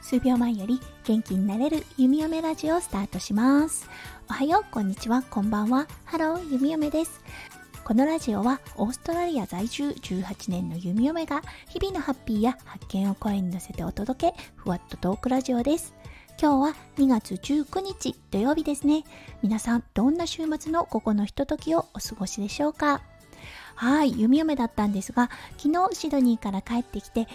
[0.00, 3.86] 数秒前より元気になれる弓嫁ラジオをスタートします。
[4.30, 5.86] おはようこんにちはこんばんは。
[6.06, 7.20] ハロー弓嫁です。
[7.84, 15.94] このラジオはオーストラリア在住18年の弓嫁が日々のハッピーや発見を声に乗せてお届けふわっとトークラジオです。
[16.40, 19.04] 今日は2月19日土曜日ですね。
[19.42, 23.02] 皆さんどんな週末の午後のひとときをお過ごしでしょうか？
[23.78, 27.28] はい弓嫁だったんですが昨日シドニーから帰ってきて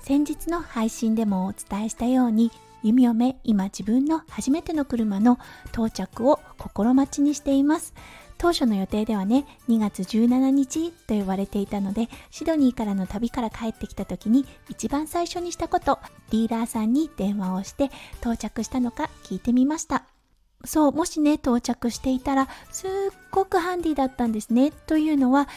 [0.00, 2.50] 先日の配信でもお伝えしたように
[2.82, 5.38] 弓嫁今自分の初めての車の
[5.68, 7.94] 到着を心待ちにしています。
[8.36, 17.90] 当初の予定ではね2月17日と言われていたのでシドニーからの旅から帰ってきた時に一番最初にしたことディーラーさんに電話をして
[18.20, 20.04] 到着したのか聞いてみました。
[20.64, 22.90] そうもしね到着していたらすっ
[23.30, 24.70] ごくハンディだったんですね。
[24.70, 25.48] というのは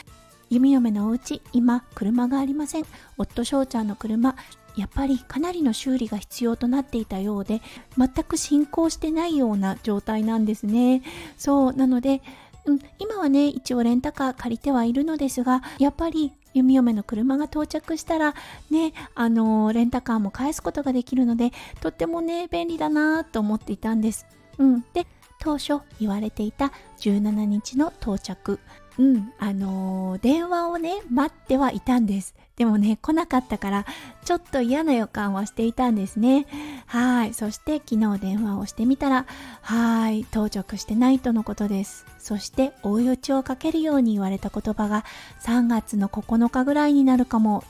[0.50, 2.86] 弓嫁のお家今車がありません。
[3.18, 4.36] 夫翔ちゃんの車
[4.76, 7.62] やっぱりかなりの修理が必要となっていたようで
[7.98, 11.02] 全く進行してないような状態なんですね。
[11.38, 12.22] そうなので、
[12.66, 18.34] うん、今はね一応レンタカー借りてはいるのですがやっぱり弓嫁の車が到着したら
[18.70, 24.26] ねあのレンタカーも返すことができるのでとってもね便利だなと思っていたんです。
[24.58, 25.06] うんで
[25.42, 28.60] 当初言われていた17日の到着。
[29.00, 32.36] うん、あのー、電話をね、待ってはいたんです。
[32.58, 33.86] でもね、来なかったから、
[34.26, 36.46] ちょっと嫌な予感はしていたんですね。
[36.86, 37.34] はい。
[37.34, 39.26] そして昨日電話をしてみたら、
[39.62, 42.06] はい、到着してないとのことです。
[42.20, 45.06] そして、追い打ちをかけるように言われた言葉が、
[45.44, 47.64] 3月の9日ぐらいになるかも、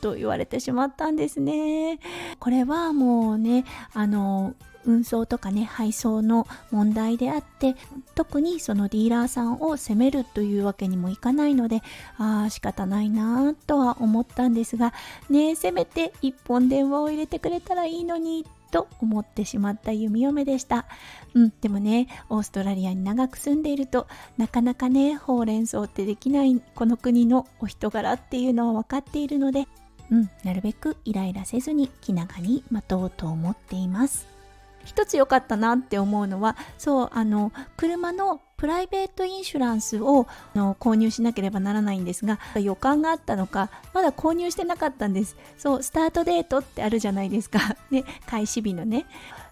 [0.00, 1.98] と言われてしまったんですね。
[2.38, 7.76] これはもうね、あの、運送とかね配送の問題であって
[8.14, 11.82] 特にそのディーラーさんを責めるというわけにもいかないので
[12.16, 14.94] ああ仕方ないなとは思ったんですが
[15.28, 20.86] ねせめて一本電話を入れてくれたらいいのにと思ってしまった弓嫁でした。
[21.34, 24.06] うん、でもね、オーストラリアに長く住んでいると
[24.36, 29.66] なかなかね、ほうれん草ってできないこの国のお人柄っていうのは分かっているので、
[30.10, 34.38] うん、なるべくイライラせずに気長に待とうと思っています。
[34.84, 45.36] 一つ良かったなって思うのはそうあの車のプライベートインシュランスをの購入しなければならないんですが予感があったのかまだ購入してなかったんです。
[45.58, 47.76] そうスタートデートってあるじゃないですか。
[47.90, 49.06] ね開始日のね。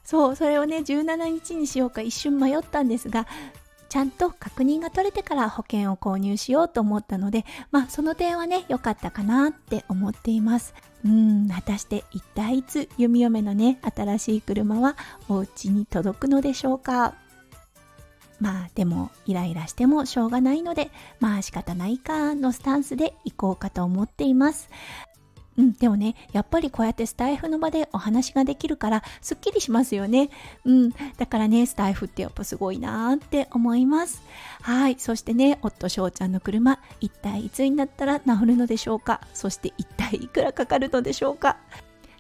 [0.04, 3.26] そうそれをね17日にしようか一瞬迷ったんですが
[3.88, 10.74] ちゃんと確認が取れてから保険を購入しようと思ったのでまあその点はね良かったかなって思っています。
[11.04, 14.96] うん果たして一体いつ弓嫁のね新しい車は
[15.28, 17.14] お家に届くのでしょうか。
[18.40, 24.68] まあでもイライラしてもしょうがないのでまあ仕方ないかのスタンスで行こうかと思っています。
[25.58, 30.30] うん、でもね、やっぱりこうやってスタイフの場でお話ができるから、すっきりしますよね。
[30.64, 34.22] うん、だからね、スタイフってやっぱすごいなーって思います。
[34.62, 39.20] はい、そしてね、夫翔ちゃんの車、一体いつになったら治るのでしょうか？
[39.32, 41.56] そして一体いくらかかるのでしょうか？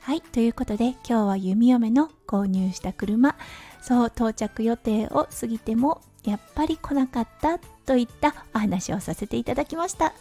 [0.00, 3.36] はい、ということで今日は弓嫁の購入した車、
[3.82, 10.12] そう到着予定を過ぎてもやっぱり来なかったといったお話をさせていただきました。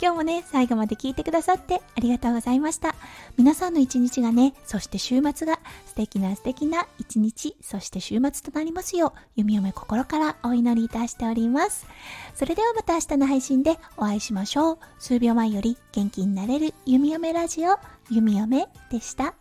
[0.00, 2.94] 今日もね、最後まで聞いてくださってありがとうございました。
[3.38, 11.86] 皆さんの一日がね、そして週末が素敵な素敵な一日、そして週末となりますよう、弓嫁心からお祈りいたしております。
[12.34, 14.78] それではまた明日の配信でお会いしましょう。
[14.98, 17.78] 数秒前より元気になれる弓嫁ラジオ、
[18.10, 19.34] 弓嫁でした。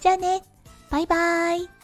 [0.00, 0.42] じゃあね、
[0.90, 1.81] バイバーイ。